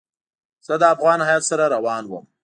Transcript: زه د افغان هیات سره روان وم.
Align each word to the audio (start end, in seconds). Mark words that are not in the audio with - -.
زه 0.65 0.73
د 0.81 0.83
افغان 0.95 1.19
هیات 1.27 1.43
سره 1.49 1.63
روان 1.75 2.03
وم. 2.07 2.25